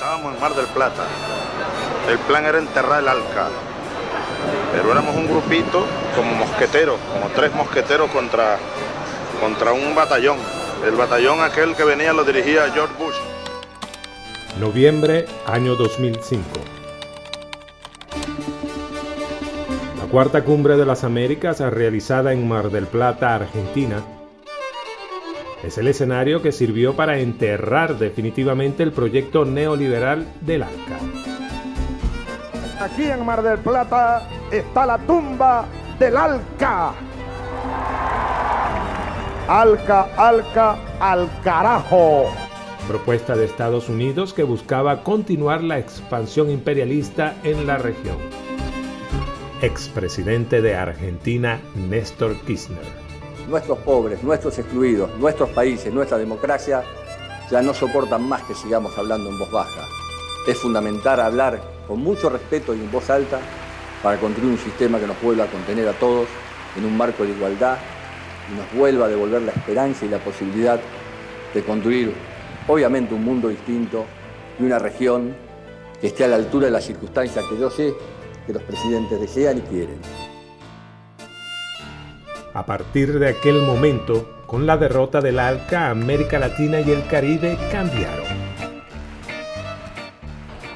Estábamos 0.00 0.34
en 0.34 0.40
Mar 0.40 0.54
del 0.54 0.64
Plata. 0.68 1.04
El 2.08 2.18
plan 2.20 2.46
era 2.46 2.56
enterrar 2.56 3.02
el 3.02 3.08
Alca. 3.08 3.48
Pero 4.72 4.92
éramos 4.92 5.14
un 5.14 5.28
grupito 5.28 5.84
como 6.16 6.36
mosqueteros, 6.36 6.98
como 7.12 7.28
tres 7.34 7.54
mosqueteros 7.54 8.10
contra, 8.10 8.56
contra 9.42 9.74
un 9.74 9.94
batallón. 9.94 10.38
El 10.86 10.92
batallón 10.92 11.42
aquel 11.42 11.76
que 11.76 11.84
venía 11.84 12.14
lo 12.14 12.24
dirigía 12.24 12.70
George 12.72 12.94
Bush. 12.98 13.16
Noviembre, 14.58 15.26
año 15.44 15.76
2005. 15.76 16.46
La 19.98 20.06
cuarta 20.10 20.44
cumbre 20.44 20.78
de 20.78 20.86
las 20.86 21.04
Américas, 21.04 21.60
realizada 21.60 22.32
en 22.32 22.48
Mar 22.48 22.70
del 22.70 22.86
Plata, 22.86 23.34
Argentina, 23.34 24.02
es 25.62 25.76
el 25.78 25.88
escenario 25.88 26.40
que 26.42 26.52
sirvió 26.52 26.96
para 26.96 27.18
enterrar 27.18 27.98
definitivamente 27.98 28.82
el 28.82 28.92
proyecto 28.92 29.44
neoliberal 29.44 30.26
del 30.40 30.62
ALCA. 30.62 30.98
Aquí 32.80 33.04
en 33.04 33.24
Mar 33.26 33.42
del 33.42 33.58
Plata 33.58 34.26
está 34.50 34.86
la 34.86 34.98
tumba 34.98 35.66
del 35.98 36.16
ALCA. 36.16 36.94
ALCA, 39.48 40.08
ALCA, 40.16 40.78
al 41.00 41.28
carajo. 41.42 42.32
Propuesta 42.88 43.36
de 43.36 43.44
Estados 43.44 43.88
Unidos 43.88 44.32
que 44.32 44.42
buscaba 44.42 45.02
continuar 45.02 45.62
la 45.62 45.78
expansión 45.78 46.50
imperialista 46.50 47.34
en 47.44 47.66
la 47.66 47.76
región. 47.76 48.16
Expresidente 49.60 50.62
de 50.62 50.74
Argentina, 50.74 51.60
Néstor 51.74 52.34
Kirchner 52.46 53.09
nuestros 53.50 53.78
pobres, 53.78 54.22
nuestros 54.22 54.56
excluidos, 54.58 55.10
nuestros 55.18 55.50
países, 55.50 55.92
nuestra 55.92 56.16
democracia, 56.16 56.82
ya 57.50 57.60
no 57.60 57.74
soportan 57.74 58.22
más 58.22 58.42
que 58.42 58.54
sigamos 58.54 58.96
hablando 58.96 59.28
en 59.28 59.38
voz 59.38 59.50
baja. 59.50 59.88
Es 60.46 60.56
fundamental 60.56 61.20
hablar 61.20 61.60
con 61.86 62.00
mucho 62.00 62.30
respeto 62.30 62.74
y 62.74 62.78
en 62.78 62.90
voz 62.90 63.10
alta 63.10 63.40
para 64.02 64.18
construir 64.18 64.52
un 64.52 64.58
sistema 64.58 65.00
que 65.00 65.06
nos 65.06 65.20
vuelva 65.20 65.44
a 65.44 65.48
contener 65.48 65.88
a 65.88 65.92
todos 65.94 66.28
en 66.76 66.84
un 66.84 66.96
marco 66.96 67.24
de 67.24 67.30
igualdad 67.30 67.76
y 68.50 68.56
nos 68.56 68.72
vuelva 68.72 69.06
a 69.06 69.08
devolver 69.08 69.42
la 69.42 69.52
esperanza 69.52 70.06
y 70.06 70.08
la 70.08 70.18
posibilidad 70.18 70.80
de 71.52 71.62
construir, 71.64 72.14
obviamente, 72.68 73.14
un 73.14 73.24
mundo 73.24 73.48
distinto 73.48 74.06
y 74.58 74.62
una 74.62 74.78
región 74.78 75.34
que 76.00 76.06
esté 76.06 76.24
a 76.24 76.28
la 76.28 76.36
altura 76.36 76.66
de 76.66 76.72
las 76.72 76.84
circunstancias 76.84 77.44
que 77.50 77.58
yo 77.58 77.68
sé 77.68 77.92
que 78.46 78.52
los 78.52 78.62
presidentes 78.62 79.20
desean 79.20 79.58
y 79.58 79.60
quieren. 79.62 80.29
A 82.52 82.66
partir 82.66 83.20
de 83.20 83.28
aquel 83.28 83.62
momento, 83.62 84.28
con 84.44 84.66
la 84.66 84.76
derrota 84.76 85.20
del 85.20 85.38
ALCA, 85.38 85.88
América 85.90 86.36
Latina 86.40 86.80
y 86.80 86.90
el 86.90 87.06
Caribe 87.06 87.56
cambiaron. 87.70 88.26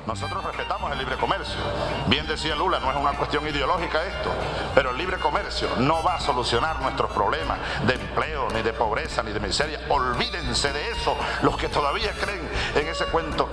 Nosotros 0.07 0.45
respetamos 0.45 0.93
el 0.93 0.99
libre 0.99 1.17
comercio. 1.17 1.59
Bien 2.07 2.25
decía 2.29 2.55
Lula, 2.55 2.79
no 2.79 2.93
es 2.93 2.97
una 2.97 3.15
cuestión 3.15 3.49
ideológica 3.49 4.05
esto, 4.05 4.31
pero 4.73 4.91
el 4.93 4.99
libre 4.99 5.17
comercio 5.19 5.67
no 5.79 6.01
va 6.05 6.15
a 6.15 6.21
solucionar 6.21 6.81
nuestros 6.81 7.11
problemas 7.11 7.59
de 7.89 7.95
empleo, 7.95 8.47
ni 8.55 8.63
de 8.63 8.73
pobreza, 8.73 9.25
ni 9.25 9.33
de 9.33 9.41
miseria. 9.41 9.81
Olvídense 9.89 10.73
de 10.73 10.91
eso, 10.91 11.17
los 11.43 11.57
que 11.57 11.69
todavía 11.69 12.13
creen 12.13 12.49
en 12.77 12.87
ese 12.87 13.07
cuento. 13.07 13.49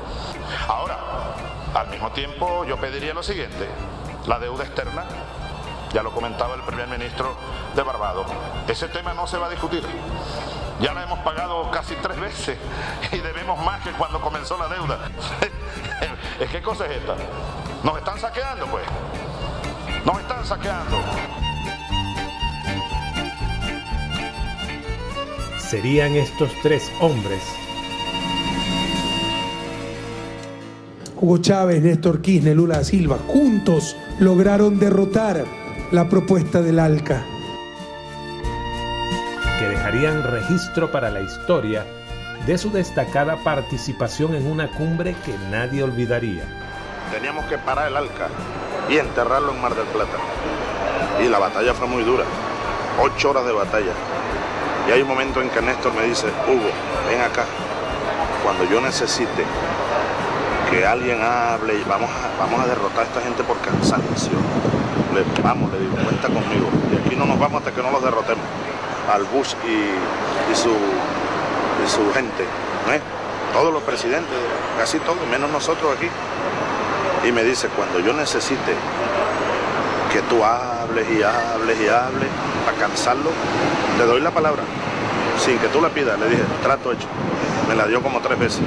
Ahora, 0.67 0.99
al 1.73 1.87
mismo 1.87 2.11
tiempo, 2.11 2.65
yo 2.65 2.77
pediría 2.77 3.15
lo 3.15 3.23
siguiente, 3.23 3.67
la 4.27 4.37
deuda 4.37 4.63
externa 4.63 5.05
ya 5.93 6.03
lo 6.03 6.11
comentaba 6.11 6.55
el 6.55 6.61
primer 6.61 6.87
ministro 6.87 7.35
de 7.75 7.83
Barbados. 7.83 8.25
Ese 8.67 8.87
tema 8.87 9.13
no 9.13 9.27
se 9.27 9.37
va 9.37 9.47
a 9.47 9.49
discutir. 9.49 9.83
Ya 10.79 10.93
la 10.93 11.03
hemos 11.03 11.19
pagado 11.19 11.69
casi 11.71 11.95
tres 11.95 12.19
veces 12.19 12.57
y 13.11 13.17
debemos 13.17 13.63
más 13.63 13.81
que 13.81 13.91
cuando 13.91 14.19
comenzó 14.21 14.57
la 14.57 14.67
deuda. 14.67 14.99
¿Es 16.39 16.49
qué 16.49 16.61
cosa 16.61 16.85
es 16.85 16.97
esta? 16.97 17.15
Nos 17.83 17.97
están 17.97 18.19
saqueando, 18.19 18.65
pues. 18.67 18.83
Nos 20.05 20.19
están 20.19 20.45
saqueando. 20.45 20.97
Serían 25.59 26.15
estos 26.15 26.51
tres 26.61 26.91
hombres 26.99 27.41
Hugo 31.21 31.37
Chávez, 31.37 31.83
Néstor 31.83 32.19
Kirchner, 32.23 32.55
Lula 32.55 32.83
Silva, 32.83 33.19
juntos 33.27 33.95
lograron 34.19 34.79
derrotar 34.79 35.45
la 35.91 36.07
propuesta 36.07 36.61
del 36.61 36.79
ALCA. 36.79 37.21
Que 39.59 39.67
dejarían 39.67 40.23
registro 40.23 40.89
para 40.89 41.09
la 41.09 41.19
historia 41.19 41.85
de 42.45 42.57
su 42.57 42.71
destacada 42.71 43.43
participación 43.43 44.33
en 44.35 44.49
una 44.49 44.71
cumbre 44.71 45.15
que 45.25 45.37
nadie 45.49 45.83
olvidaría. 45.83 46.43
Teníamos 47.11 47.43
que 47.45 47.57
parar 47.57 47.89
el 47.89 47.97
ALCA 47.97 48.29
y 48.89 48.97
enterrarlo 48.99 49.51
en 49.51 49.61
Mar 49.61 49.75
del 49.75 49.85
Plata. 49.87 50.17
Y 51.21 51.27
la 51.27 51.39
batalla 51.39 51.73
fue 51.73 51.87
muy 51.87 52.03
dura, 52.03 52.23
ocho 53.01 53.31
horas 53.31 53.45
de 53.45 53.51
batalla. 53.51 53.91
Y 54.87 54.91
hay 54.91 55.01
un 55.01 55.09
momento 55.09 55.41
en 55.41 55.49
que 55.49 55.61
Néstor 55.61 55.93
me 55.93 56.03
dice, 56.03 56.27
Hugo, 56.47 56.71
ven 57.09 57.19
acá, 57.19 57.43
cuando 58.43 58.63
yo 58.63 58.79
necesite 58.79 59.43
que 60.71 60.85
alguien 60.85 61.21
hable 61.21 61.75
y 61.75 61.83
vamos 61.83 62.09
a, 62.09 62.41
vamos 62.41 62.61
a 62.61 62.67
derrotar 62.67 63.01
a 63.01 63.03
esta 63.03 63.21
gente 63.21 63.43
por 63.43 63.59
cansancio 63.59 64.39
vamos, 65.43 65.71
le 65.71 65.79
digo, 65.79 65.95
cuenta 66.03 66.27
conmigo. 66.27 66.69
Y 66.91 67.05
aquí 67.05 67.15
no 67.15 67.25
nos 67.25 67.39
vamos 67.39 67.59
hasta 67.59 67.71
que 67.71 67.81
no 67.81 67.91
los 67.91 68.03
derrotemos. 68.03 68.43
Al 69.11 69.23
Bush 69.25 69.53
y, 69.67 70.55
su, 70.55 70.69
y 70.69 71.89
su 71.89 72.13
gente. 72.13 72.45
Todos 73.53 73.73
los 73.73 73.83
presidentes, 73.83 74.37
casi 74.77 74.97
todos, 74.99 75.19
menos 75.29 75.49
nosotros 75.51 75.95
aquí. 75.95 76.07
Y 77.27 77.31
me 77.31 77.43
dice, 77.43 77.67
cuando 77.67 77.99
yo 77.99 78.13
necesite 78.13 78.73
que 80.11 80.21
tú 80.23 80.43
hables 80.43 81.05
y 81.09 81.21
hables 81.21 81.79
y 81.79 81.87
hables 81.87 82.29
para 82.65 82.77
cansarlo, 82.77 83.29
te 83.97 84.05
doy 84.05 84.21
la 84.21 84.31
palabra. 84.31 84.63
Sin 85.41 85.57
que 85.57 85.67
tú 85.69 85.81
la 85.81 85.89
pidas, 85.89 86.19
le 86.19 86.29
dije, 86.29 86.43
trato 86.61 86.91
hecho. 86.91 87.07
Me 87.67 87.75
la 87.75 87.87
dio 87.87 88.01
como 88.03 88.21
tres 88.21 88.37
veces. 88.37 88.61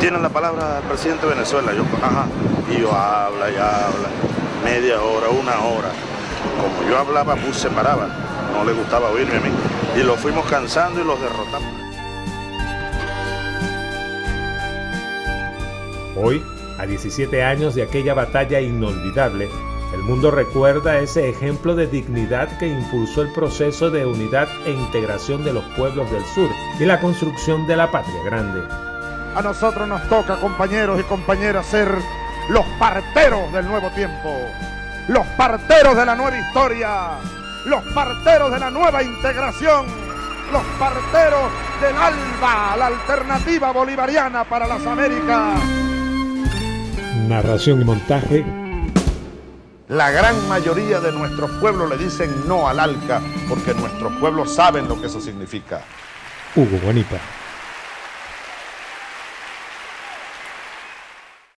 ¿Tienen 0.00 0.22
la 0.22 0.30
palabra 0.30 0.78
el 0.78 0.84
presidente 0.84 1.26
de 1.26 1.34
Venezuela? 1.34 1.70
Yo, 1.74 1.84
ajá. 2.02 2.26
Y 2.70 2.80
yo 2.80 2.90
habla 2.94 3.50
y 3.50 3.56
habla 3.56 4.08
media 4.64 5.02
hora, 5.02 5.28
una 5.28 5.60
hora. 5.60 5.90
Como 6.60 6.88
yo 6.88 6.98
hablaba, 6.98 7.34
Bush 7.34 7.56
se 7.56 7.68
paraba, 7.68 8.08
no 8.54 8.64
le 8.64 8.72
gustaba 8.72 9.10
oírme 9.10 9.36
a 9.36 9.40
mí. 9.40 9.50
Y 9.94 10.02
lo 10.02 10.16
fuimos 10.16 10.46
cansando 10.46 10.98
y 10.98 11.04
los 11.04 11.20
derrotamos. 11.20 11.74
Hoy, 16.16 16.42
a 16.78 16.86
17 16.86 17.44
años 17.44 17.74
de 17.74 17.82
aquella 17.82 18.14
batalla 18.14 18.60
inolvidable, 18.60 19.50
el 19.92 20.02
mundo 20.02 20.30
recuerda 20.30 20.98
ese 20.98 21.28
ejemplo 21.28 21.74
de 21.74 21.86
dignidad 21.86 22.48
que 22.58 22.66
impulsó 22.66 23.22
el 23.22 23.32
proceso 23.32 23.90
de 23.90 24.06
unidad 24.06 24.48
e 24.64 24.70
integración 24.70 25.44
de 25.44 25.52
los 25.52 25.64
pueblos 25.76 26.10
del 26.10 26.24
sur 26.34 26.48
y 26.80 26.84
la 26.86 26.98
construcción 26.98 27.66
de 27.66 27.76
la 27.76 27.90
patria 27.90 28.22
grande. 28.24 28.62
A 29.34 29.42
nosotros 29.42 29.86
nos 29.86 30.02
toca, 30.08 30.36
compañeros 30.36 30.98
y 30.98 31.02
compañeras, 31.04 31.66
ser 31.66 31.88
los 32.48 32.64
parteros 32.78 33.52
del 33.52 33.66
nuevo 33.66 33.90
tiempo, 33.90 34.34
los 35.08 35.26
parteros 35.36 35.96
de 35.96 36.06
la 36.06 36.14
nueva 36.14 36.38
historia, 36.38 37.18
los 37.66 37.82
parteros 37.94 38.50
de 38.50 38.58
la 38.60 38.70
nueva 38.70 39.02
integración, 39.02 39.86
los 40.52 40.62
parteros 40.78 41.50
del 41.80 41.96
ALBA, 41.96 42.76
la 42.78 42.86
alternativa 42.86 43.72
bolivariana 43.72 44.44
para 44.44 44.66
las 44.66 44.84
Américas. 44.86 45.60
Narración 47.28 47.82
y 47.82 47.84
montaje. 47.84 48.61
La 49.92 50.10
gran 50.10 50.48
mayoría 50.48 51.00
de 51.00 51.12
nuestros 51.12 51.50
pueblos 51.60 51.90
le 51.90 51.98
dicen 51.98 52.48
no 52.48 52.66
al 52.66 52.80
ALCA 52.80 53.20
porque 53.46 53.74
nuestros 53.74 54.10
pueblos 54.14 54.54
saben 54.54 54.88
lo 54.88 54.98
que 54.98 55.06
eso 55.06 55.20
significa. 55.20 55.82
Hugo 56.56 56.78
Guanipa. 56.82 57.18